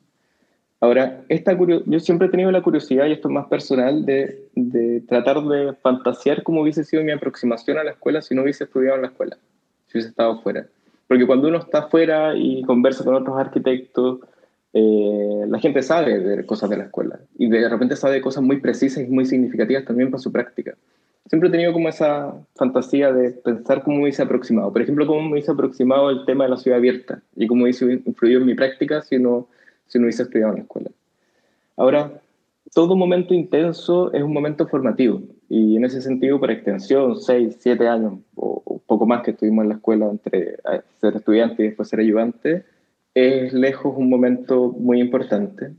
[0.80, 5.01] Ahora, esta yo siempre he tenido la curiosidad, y esto es más personal, de, de,
[5.01, 8.95] tratar de fantasear cómo hubiese sido mi aproximación a la escuela si no hubiese estudiado
[8.95, 9.38] en la escuela,
[9.88, 10.67] si hubiese estado fuera.
[11.08, 14.19] Porque cuando uno está fuera y conversa con otros arquitectos,
[14.73, 18.60] eh, la gente sabe de cosas de la escuela y de repente sabe cosas muy
[18.60, 20.75] precisas y muy significativas también para su práctica.
[21.28, 24.72] Siempre he tenido como esa fantasía de pensar cómo me hubiese aproximado.
[24.72, 28.02] Por ejemplo, cómo me hubiese aproximado el tema de la ciudad abierta y cómo hubiese
[28.06, 29.48] influido en mi práctica si no
[29.88, 30.92] si no hubiese estudiado en la escuela.
[31.76, 32.22] Ahora,
[32.74, 37.88] todo momento intenso es un momento formativo y en ese sentido, por extensión, seis, siete
[37.88, 40.58] años o, poco más que estuvimos en la escuela entre
[41.02, 42.63] ser estudiante y después ser ayudante,
[43.13, 45.72] es lejos un momento muy importante.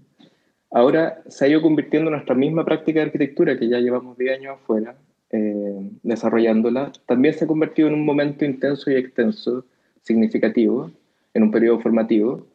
[0.71, 4.41] Ahora se ha ido convirtiendo en nuestra misma práctica de arquitectura, que ya llevamos 10
[4.41, 4.95] años afuera,
[5.31, 9.65] eh, desarrollándola, también se ha convertido en un momento intenso y extenso,
[10.03, 10.91] significativo,
[11.35, 12.47] en un periodo formativo,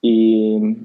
[0.00, 0.76] y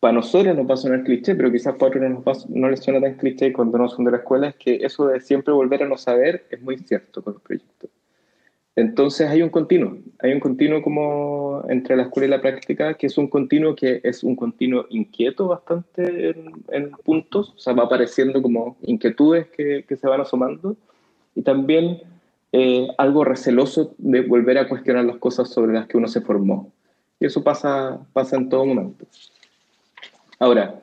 [0.00, 3.14] para nosotros no pasa sonar cliché, pero quizás para otros no, no les suena tan
[3.14, 5.96] cliché cuando no son de la escuela, es que eso de siempre volver a no
[5.96, 7.90] saber es muy cierto con los proyectos.
[8.80, 13.08] Entonces hay un continuo, hay un continuo como entre la escuela y la práctica, que
[13.08, 16.34] es un continuo que es un continuo inquieto bastante
[16.68, 20.76] en, puntos, o sea, va apareciendo como inquietudes que, que se van asomando,
[21.34, 22.00] y también
[22.52, 26.72] eh, algo receloso de volver a cuestionar las cosas sobre las que uno se formó.
[27.20, 29.04] Y eso pasa, pasa en todo momento.
[30.38, 30.80] Ahora,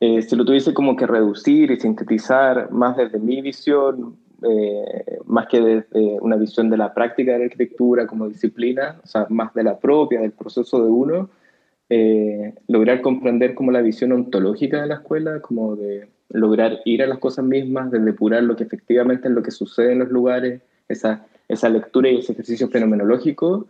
[0.00, 5.46] eh, si lo tuviese como que reducir y sintetizar más desde mi visión, eh, más
[5.48, 5.84] que
[6.20, 9.78] una visión de la práctica de la arquitectura como disciplina, o sea, más de la
[9.78, 11.30] propia, del proceso de uno,
[11.92, 17.08] eh, lograr comprender como la visión ontológica de la escuela, como de lograr ir a
[17.08, 20.62] las cosas mismas, de depurar lo que efectivamente es lo que sucede en los lugares,
[20.88, 23.66] esa, esa lectura y ese ejercicio fenomenológico,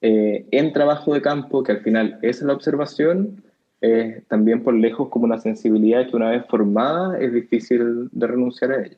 [0.00, 3.42] eh, en trabajo de campo, que al final es la observación,
[3.82, 8.72] es también por lejos como una sensibilidad que una vez formada es difícil de renunciar
[8.72, 8.96] a ella.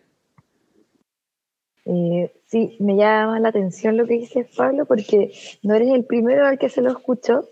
[1.87, 6.47] Eh, sí, me llama la atención lo que dices, Pablo, porque no eres el primero
[6.47, 7.49] al que se lo escucho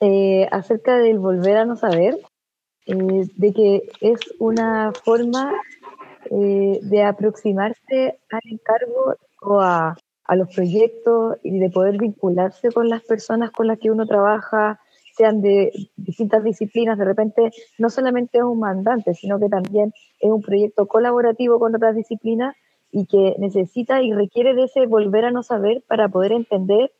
[0.00, 2.18] eh, acerca del volver a no saber,
[2.86, 5.52] eh, de que es una forma
[6.30, 13.02] de aproximarse al encargo o a, a los proyectos y de poder vincularse con las
[13.02, 14.78] personas con las que uno trabaja,
[15.16, 20.30] sean de distintas disciplinas, de repente no solamente es un mandante, sino que también es
[20.30, 22.54] un proyecto colaborativo con otras disciplinas
[22.92, 26.92] y que necesita y requiere de ese volver a no saber para poder entender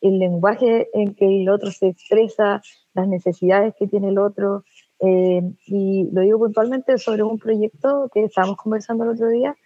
[0.00, 2.62] el lenguaje en que el otro se expresa,
[2.94, 4.64] las necesidades que tiene el otro.
[5.00, 9.56] Eh, y lo digo puntualmente sobre un proyecto que estábamos conversando el otro día,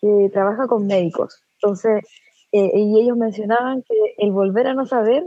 [0.00, 1.42] que trabaja con médicos.
[1.54, 2.04] Entonces,
[2.52, 5.24] eh, y ellos mencionaban que el volver a no saber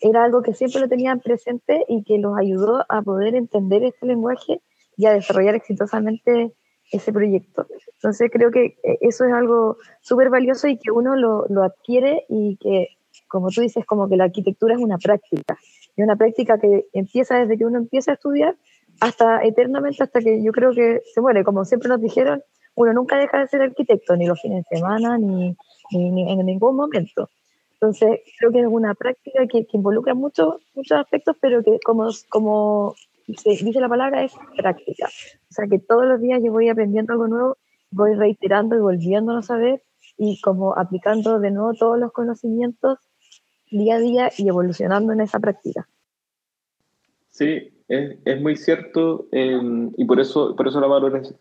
[0.00, 4.06] era algo que siempre lo tenían presente y que los ayudó a poder entender este
[4.06, 4.62] lenguaje
[4.96, 6.54] y a desarrollar exitosamente
[6.90, 7.66] ese proyecto.
[7.94, 12.24] Entonces creo que eh, eso es algo súper valioso y que uno lo, lo, adquiere
[12.28, 12.88] y que,
[13.28, 15.58] como tú dices, como que la arquitectura es una práctica.
[15.96, 18.56] Y una práctica que empieza desde que uno empieza a estudiar
[19.00, 21.44] hasta eternamente, hasta que yo creo que se muere.
[21.44, 22.42] Como siempre nos dijeron,
[22.74, 25.56] uno nunca deja de ser arquitecto, ni los fines de semana, ni,
[25.90, 27.28] ni, en ningún momento.
[27.74, 32.08] Entonces, creo que es una práctica que, que involucra mucho, muchos aspectos, pero que como,
[32.28, 32.94] como
[33.44, 35.06] dice la palabra, es práctica.
[35.06, 37.58] O sea que todos los días yo voy aprendiendo algo nuevo,
[37.90, 39.82] voy reiterando y volviendo a saber
[40.16, 42.98] y como aplicando de nuevo todos los conocimientos
[43.70, 45.88] día a día y evolucionando en esa práctica.
[47.28, 50.88] Sí, es, muy cierto em, y por eso, por eso la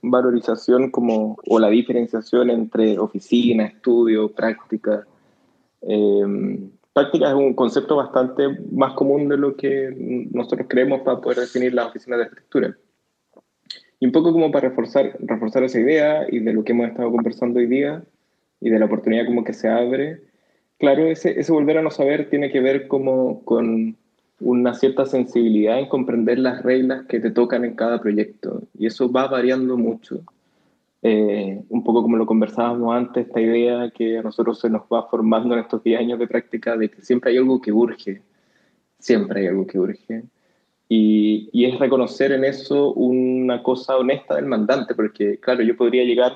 [0.02, 5.06] valorización como, o la diferenciación entre oficina, estudio, práctica.
[5.82, 11.39] Eh, práctica es un concepto bastante más común de lo que nosotros creemos para poder
[11.39, 12.75] definir las oficinas de arquitectura.
[13.99, 17.12] Y un poco como para reforzar, reforzar esa idea y de lo que hemos estado
[17.12, 18.04] conversando hoy día
[18.62, 20.21] y de la oportunidad como que se abre,
[20.78, 23.97] claro, ese, ese volver a no saber tiene que ver como con
[24.39, 28.63] una cierta sensibilidad en comprender las reglas que te tocan en cada proyecto.
[28.78, 30.21] Y eso va variando mucho.
[31.02, 35.08] Eh, un poco como lo conversábamos antes, esta idea que a nosotros se nos va
[35.08, 38.22] formando en estos 10 años de práctica de que siempre hay algo que urge,
[38.98, 40.24] siempre hay algo que urge.
[40.90, 46.04] Y, y, es reconocer en eso una cosa honesta del mandante, porque claro, yo podría
[46.04, 46.34] llegar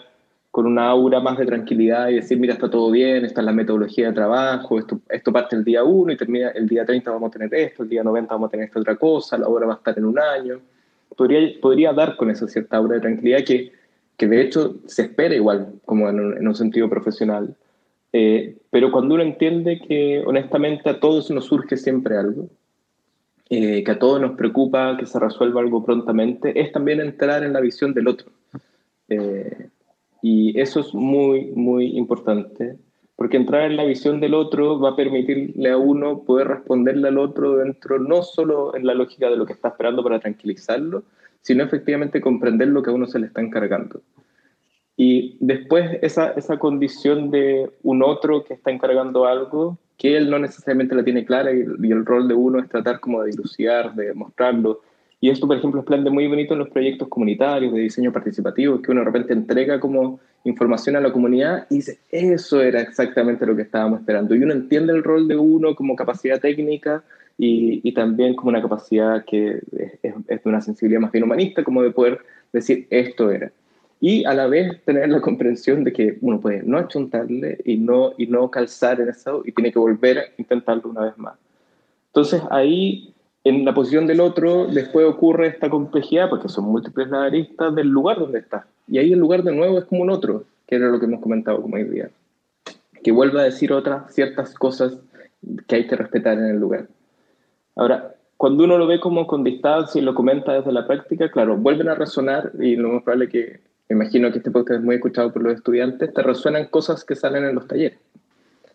[0.54, 3.52] con una aura más de tranquilidad y decir, mira, está todo bien, esta es la
[3.52, 7.30] metodología de trabajo, esto, esto parte el día 1 y termina el día 30 vamos
[7.30, 9.74] a tener esto, el día 90 vamos a tener esta otra cosa, la obra va
[9.74, 10.60] a estar en un año.
[11.18, 13.72] Podría, podría dar con esa cierta aura de tranquilidad que
[14.24, 17.58] que de hecho se espera igual, como en un, sentido profesional.
[18.14, 22.48] Eh, pero cuando uno entiende que honestamente a todos nos surge siempre algo,
[23.50, 27.52] eh, que a todos nos preocupa que se resuelva algo prontamente, es también entrar en
[27.52, 28.32] la visión del otro.
[29.10, 29.68] Eh,
[30.22, 32.78] y eso es muy, muy importante,
[33.18, 37.18] porque entrar en la visión del otro va a permitirle a uno poder responderle al
[37.18, 41.04] otro dentro, no solo en la lógica de lo que está esperando para tranquilizarlo,
[41.44, 44.02] sino efectivamente comprender lo que a uno se le está encargando.
[44.96, 50.40] Y después esa, esa condición de un otro que está encargando algo, que él no
[50.40, 54.14] necesariamente la tiene clara y, el rol de uno es tratar como de dilucidar, de
[54.14, 54.82] mostrarlo.
[55.20, 58.12] Y esto, por ejemplo, es plan de muy bonito en los proyectos comunitarios de diseño
[58.12, 62.82] participativo, que uno de repente entrega como información a la comunidad y dice, eso era
[62.82, 64.36] exactamente lo que estábamos esperando.
[64.36, 67.04] Y uno entiende el rol de uno como capacidad técnica
[67.38, 71.92] y, también como una capacidad que es, de una sensibilidad más bien humanista, como de
[71.92, 72.20] poder
[72.52, 73.52] decir esto era.
[74.00, 78.14] Y a la vez tener la comprensión de que uno puede no achuntarle y no,
[78.18, 81.36] y no calzar en eso y tiene que volver a intentarlo una vez más.
[82.08, 87.74] Entonces ahí, en la posición del otro, después ocurre esta complejidad, porque son múltiples aristas
[87.76, 88.68] del lugar donde está.
[88.88, 91.22] Y ahí el lugar de nuevo es como un otro, que era lo que hemos
[91.22, 92.10] comentado como idea.
[93.04, 94.98] Que vuelva a decir otras ciertas cosas
[95.68, 96.88] que hay que respetar en el lugar.
[97.76, 101.58] Ahora, cuando uno lo ve como con distancia y lo comenta desde la práctica, claro,
[101.58, 103.60] vuelven a resonar y lo más probable que,
[103.90, 107.16] me imagino que este podcast es muy escuchado por los estudiantes, te resuenan cosas que
[107.16, 108.00] salen en los talleres.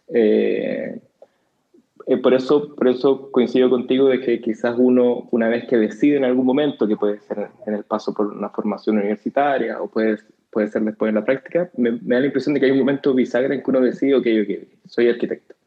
[0.09, 1.01] Eh,
[2.07, 6.17] eh, por, eso, por eso coincido contigo de que quizás uno, una vez que decide
[6.17, 10.17] en algún momento, que puede ser en el paso por una formación universitaria o puede,
[10.51, 13.13] puede ser después en la práctica, me, da la impresión de que hay un momento
[13.13, 15.58] bisagra en que uno decide, ok, ok, soy arquitecto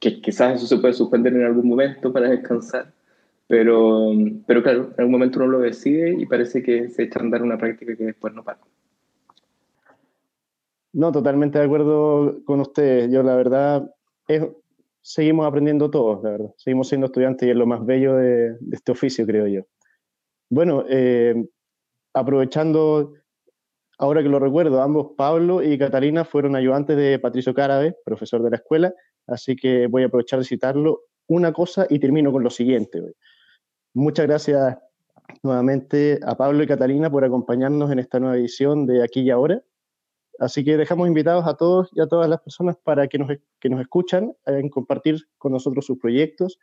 [0.00, 2.92] que quizás eso se puede suspender en algún momento para descansar,
[3.46, 4.12] pero,
[4.46, 7.42] pero claro, en algún momento uno lo decide y parece que se echa a andar
[7.42, 8.60] una práctica que después no para.
[10.92, 13.10] No, totalmente de acuerdo con usted.
[13.10, 13.94] Yo la verdad,
[14.26, 14.46] es,
[15.00, 16.54] seguimos aprendiendo todos, la verdad.
[16.56, 19.62] Seguimos siendo estudiantes y es lo más bello de, este oficio, creo yo.
[20.50, 21.34] Bueno, eh,
[22.14, 23.14] aprovechando
[23.98, 28.50] ahora que lo recuerdo, ambos, Pablo y Catalina, fueron ayudantes de Patricio Carabe, profesor de
[28.50, 28.94] la escuela,
[29.28, 33.00] así que voy a aprovechar de citarlo una cosa y termino con lo siguiente.
[33.94, 34.78] Muchas gracias
[35.42, 39.62] nuevamente a Pablo y Catalina por acompañarnos en esta nueva edición de Aquí y Ahora.
[40.38, 43.68] Así que dejamos invitados a todos y a todas las personas para que nos, que
[43.68, 46.58] nos escuchan, a compartir con nosotros sus proyectos,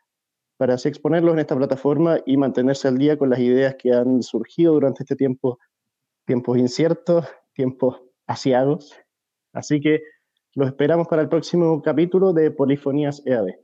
[0.57, 4.23] para así exponerlos en esta plataforma y mantenerse al día con las ideas que han
[4.23, 5.59] surgido durante este tiempo,
[6.25, 8.93] tiempos inciertos, tiempos asiados.
[9.51, 10.01] Así que
[10.55, 13.55] los esperamos para el próximo capítulo de Polifonías EAD.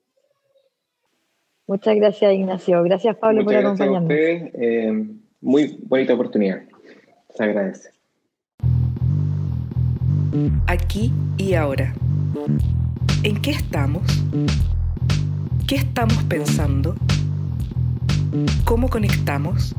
[1.68, 2.84] Muchas gracias, Ignacio.
[2.84, 4.10] Gracias, Pablo, por acompañarnos.
[4.10, 5.08] Gracias eh,
[5.40, 6.64] muy bonita oportunidad.
[7.30, 7.92] Se agradece.
[10.68, 11.94] Aquí y ahora.
[13.24, 14.04] ¿En qué estamos?
[15.68, 16.96] ¿Qué estamos pensando?
[18.66, 19.76] ¿Cómo conectamos?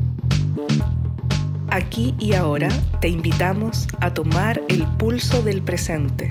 [1.73, 2.69] Aquí y ahora
[3.01, 6.29] te invitamos a tomar el pulso del presente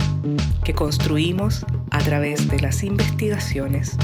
[0.62, 3.96] que construimos a través de las investigaciones,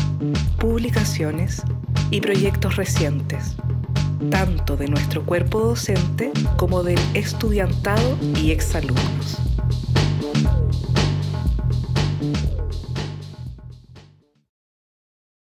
[0.59, 1.63] publicaciones
[2.11, 3.55] y proyectos recientes,
[4.33, 9.39] tanto de nuestro cuerpo docente como del estudiantado y exalumnos.